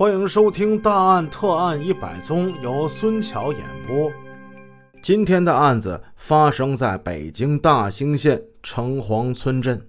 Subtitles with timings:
[0.00, 4.10] 欢迎收听《大案特案一百宗》，由孙桥演播。
[5.02, 9.86] 今天的案子发生在北京大兴县城隍村镇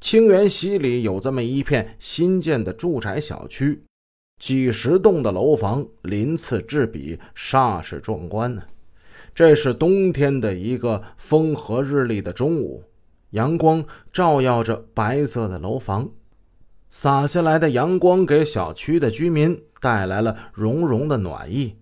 [0.00, 3.82] 清源西里，有这么一片新建的住宅小区，
[4.38, 8.62] 几十栋的楼房鳞次栉比，煞是壮观呢。
[9.34, 12.84] 这是冬天的一个风和日丽的中午，
[13.30, 16.08] 阳光照耀着白色的楼房。
[16.96, 21.74] 洒下来的阳光给小区的居民带来了融融的暖意。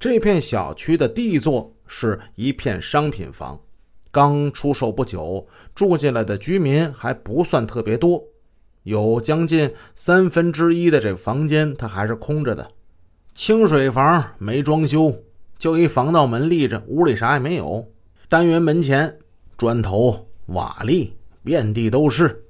[0.00, 3.60] 这片小区的地座是一片商品房，
[4.10, 8.24] 刚出售不久，住进来的居民还不算特别多，
[8.84, 12.66] 有将近三分之一的这房间它还是空着的。
[13.34, 15.14] 清水房没装修，
[15.58, 17.86] 就一防盗门立着，屋里啥也没有。
[18.30, 19.18] 单元门前
[19.58, 21.10] 砖头瓦砾
[21.44, 22.40] 遍地都是。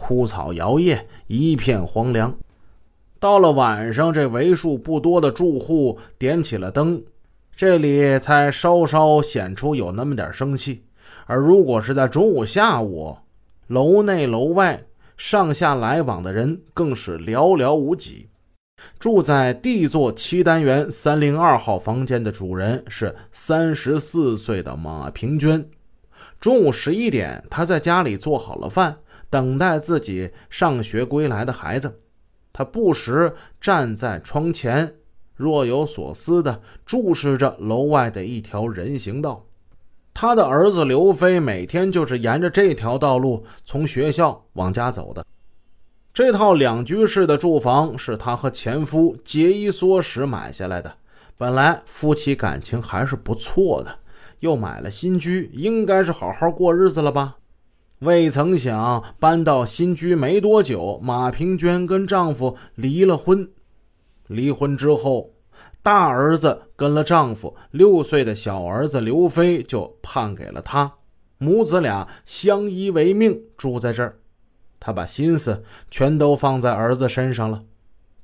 [0.00, 2.34] 枯草摇曳，一片荒凉。
[3.18, 7.02] 到了晚上，这为数不多的住户点起了灯，
[7.54, 10.84] 这里才稍稍显出有那么点生气。
[11.26, 13.18] 而如果是在中午、下午，
[13.66, 14.84] 楼内楼外
[15.18, 18.30] 上下来往的人更是寥寥无几。
[18.98, 25.68] 住在 D 座七单元三零二号房间的主人是三十四岁的马平娟。
[26.40, 28.96] 中午十一点，她在家里做好了饭。
[29.30, 32.00] 等待自己上学归来的孩子，
[32.52, 34.96] 他不时站在窗前，
[35.36, 39.46] 若有所思地注视着楼外的一条人行道。
[40.12, 45.24] 他的儿子刘飞每天就是沿着这条道路从学校往家走的。
[46.12, 50.92] 这套两居室的住房是他和前夫节衣缩食买下来的，
[51.38, 54.00] 本来夫妻感情还是不错的，
[54.40, 57.36] 又买了新居，应该是好好过日子了吧。
[58.00, 63.50] 未曾想，搬到新居没多久，马平娟跟丈夫离了婚。
[64.26, 65.34] 离婚之后，
[65.82, 70.90] 大儿子跟了丈夫，六岁的小儿子刘飞就判给了她。
[71.36, 74.18] 母子俩相依为命，住在这儿。
[74.78, 77.64] 她把心思全都放在儿子身上了，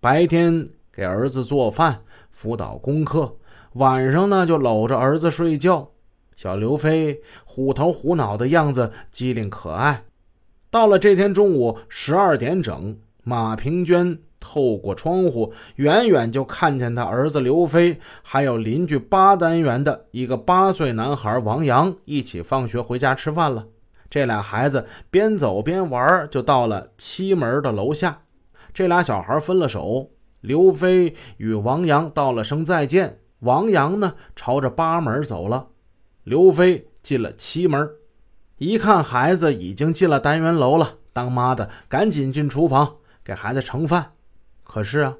[0.00, 2.00] 白天给儿子做饭、
[2.30, 3.36] 辅导功课，
[3.74, 5.90] 晚上呢就搂着儿子睡觉。
[6.36, 10.04] 小刘飞虎头虎脑的样子机灵可爱。
[10.70, 23.66] 到了这天中午十二点整，马平娟透过窗户，远远就看见他儿子刘飞，还有邻居八单元的一个八岁男孩王阳一起放学回家吃饭了。
[24.10, 28.20] 这俩孩子边走边玩，就到了七门的楼下。
[28.74, 30.10] 这俩小孩分了手，
[30.42, 35.68] 刘飞与王阳道了声再见，王阳呢朝着八门走了。
[36.26, 37.88] 刘飞进了七门，
[38.58, 44.14] 一看孩子已经进了单元楼了，当妈的赶紧进厨房给孩子盛饭。
[44.64, 45.14] 可是啊，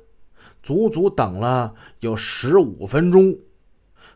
[0.65, 3.39] 足足等了有十五分钟，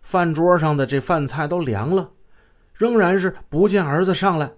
[0.02, 2.10] 饭桌上的这饭菜都凉了，
[2.74, 4.50] 仍然是不见儿子上来。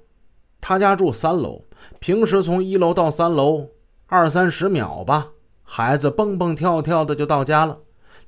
[0.59, 1.67] 他家住三楼，
[1.99, 3.69] 平时从一楼到三楼
[4.07, 5.33] 二三十秒吧，
[5.63, 7.81] 孩子蹦蹦跳跳的就到家了。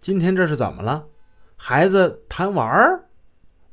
[0.03, 1.06] 今天这是怎么了？
[1.56, 3.06] 孩子贪玩儿？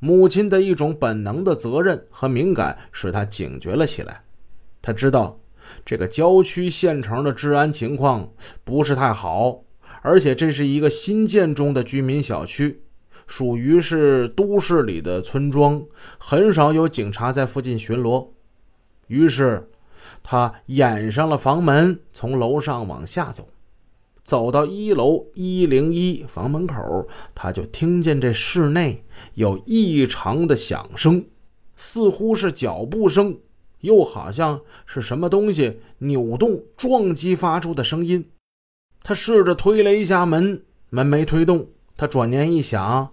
[0.03, 4.23] 母亲的一种本能的责任和敏感使他警觉了起来。
[4.81, 5.39] 他知道
[5.85, 8.27] 这个郊区县城的治安情况
[8.63, 9.61] 不是太好，
[10.01, 12.81] 而且这是一个新建中的居民小区，
[13.27, 15.79] 属于是都市里的村庄，
[16.17, 18.27] 很少有警察在附近巡逻。
[19.05, 19.69] 于是，
[20.23, 23.47] 他掩上了房门，从楼上往下走。
[24.23, 31.25] 走到一楼一零一房门口，他就听见这室内有异常的响声，
[31.75, 33.39] 似乎是脚步声，
[33.79, 38.29] 又好像是什么东西扭动撞击发出的声音。
[39.03, 41.67] 他试着推了一下门，门没推动。
[41.97, 43.11] 他转念一想，啊，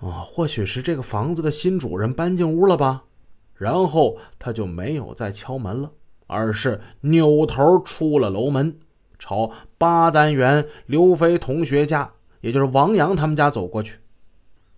[0.00, 3.04] 或许是这个房子的新主人搬进屋了吧。
[3.54, 5.92] 然后他就没有再敲门了，
[6.26, 8.78] 而是扭头出了楼门。
[9.22, 12.10] 朝八单元刘飞同学家，
[12.40, 14.00] 也就是王阳他们家走过去。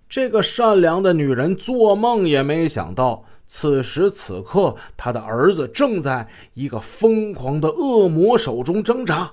[0.06, 9.32] 这个善良的女人做梦也没想到，此时此刻，她的儿子正在一个疯狂的恶魔手中挣扎。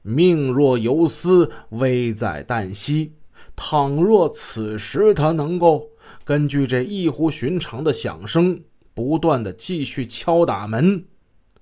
[0.00, 3.12] 命若游丝，危在旦夕。
[3.54, 5.90] 倘若此时他能够
[6.24, 8.62] 根据这异乎寻常的响声，
[8.94, 11.04] 不断的继续敲打门。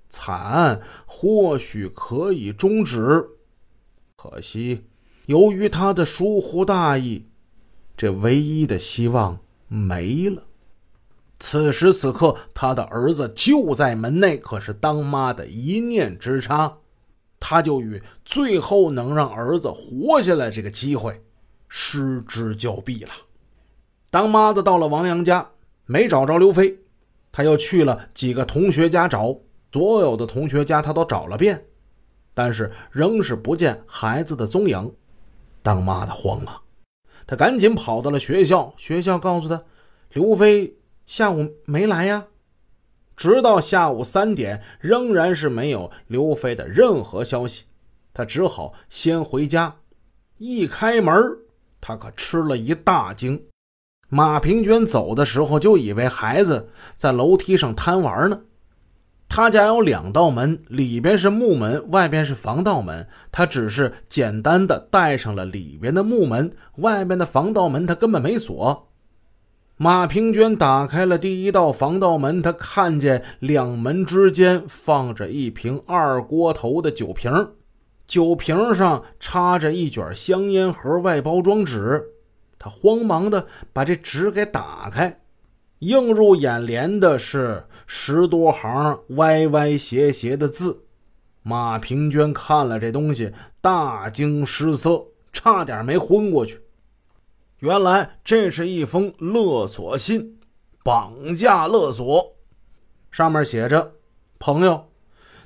[0.09, 3.25] 惨案或许可以终止，
[4.15, 4.85] 可惜
[5.25, 7.27] 由于他的疏忽大意，
[7.97, 10.43] 这唯一的希望没了。
[11.39, 16.77] 此时此刻，他的儿子就在门内，可是当妈的一念之差，
[17.39, 21.21] 他就与最后能让儿子活下来这个机会
[21.67, 23.11] 失之交臂了。
[24.09, 25.49] 当妈的到了王阳家，
[25.85, 26.79] 没找着刘飞，
[27.33, 29.35] 他又去了几个同学家找，
[29.75, 31.65] 所有的同学家他都找了遍，
[32.33, 34.95] 但是仍是不见孩子的踪影。
[35.61, 36.61] 当妈的慌了，
[37.27, 39.61] 他赶紧跑到了学校，学校告诉他，
[40.13, 42.27] 刘飞下午没来呀。
[43.17, 47.65] 直到下午三点，仍然是没有刘飞的任何消息，
[48.13, 49.75] 他只好先回家。
[50.37, 51.13] 一开门，
[51.81, 53.43] 他可吃了一大惊。
[54.07, 58.39] 马平娟走的时候就以为孩子在楼梯上贪玩呢。
[59.27, 63.07] 他家有两道门，里边是木门，外边是防盗门。
[63.31, 68.87] 他只是简单的带上了里边的木门，外边的防盗门他根本没锁。
[69.77, 77.49] 马平娟打开了第一道防盗门，他看见两门之间放着一瓶二锅头的酒瓶，
[78.07, 82.01] 酒瓶上插着一卷香烟盒外包装纸。
[82.57, 85.19] 他慌忙的把这纸给打开，
[85.79, 90.83] 映入眼帘的是十多行歪歪斜斜的字。
[91.43, 93.31] 马平娟看了这东西，
[93.61, 96.59] 大惊失色，差点没昏过去。
[97.59, 100.39] 原来这是一封勒索信，
[100.83, 102.35] 绑架勒索，
[103.11, 103.93] 上面写着
[104.39, 104.89] ：“朋友，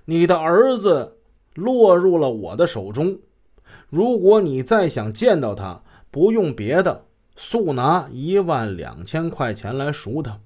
[0.06, 1.18] 你的儿子
[1.56, 3.20] 落入了我的手中，
[3.90, 7.06] 如果你再想见到他，不用别的。”
[7.42, 10.42] 速拿一万两千块钱来赎他！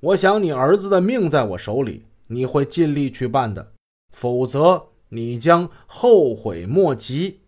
[0.00, 3.72] 我想你儿子的命在我手里，你会尽力去办的，
[4.12, 7.40] 否则你将后悔莫及。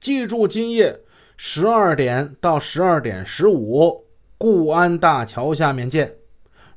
[0.00, 1.00] 记住，今夜
[1.36, 4.06] 十二点到十二点十五，
[4.38, 6.16] 固安大桥下面见。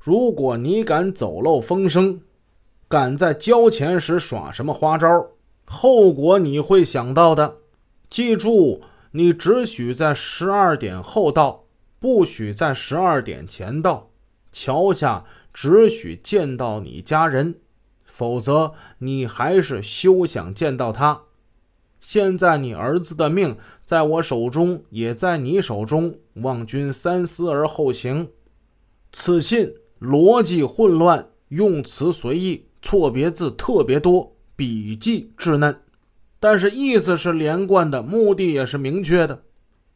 [0.01, 2.19] 如果你敢走漏风声，
[2.89, 5.27] 敢在交钱时耍什么花招，
[5.63, 7.59] 后果你会想到的。
[8.09, 8.81] 记住。
[9.17, 11.63] 你只许在十二点后到，
[11.99, 14.09] 不许在十二点前到。
[14.51, 15.23] 桥下
[15.53, 17.55] 只许见到你家人，
[18.03, 21.21] 否则你还是休想见到他。
[22.01, 28.29] 现在你儿子的命在我手中，也在你手中，望君三思而后行。
[29.13, 35.79] 此信逻辑混乱，用词随意，错别字特别多，笔迹稚嫩。
[36.47, 39.41] 但是意思是连贯的，目的也是明确的。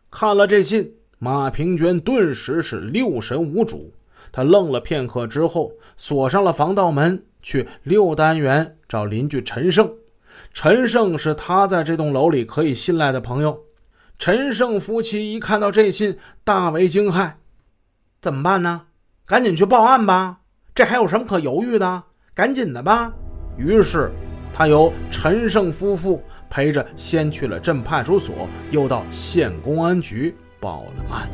[0.09, 3.93] 看了这信，马平娟顿时是六神无主。
[4.31, 9.93] 他愣了片刻之后，锁上了防盗门，去六单元找邻居陈胜。
[10.51, 13.65] 陈胜是他在这栋楼里可以信赖的朋友。
[14.17, 17.33] 陈胜夫妻一看到这信，大为惊骇。
[18.23, 18.87] 怎么办呢？
[19.27, 20.39] 赶紧去报案吧！
[20.73, 22.05] 这还有什么可犹豫的？
[22.33, 23.13] 赶紧的吧！
[23.55, 24.09] 于是。
[24.53, 31.29] 他由陈胜夫妇陪着，先去了镇派出所，又到县公安局报了案。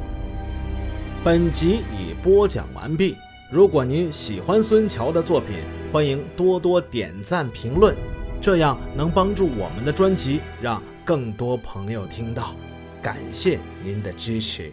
[1.24, 3.18] 本集已播讲完毕。
[3.52, 5.58] 如果您喜欢孙桥的作品，
[5.92, 7.96] 欢迎多多点赞评论，
[8.42, 12.54] 这样能帮助我们的专辑让更多朋友听到。
[13.02, 14.72] 感谢您的支持。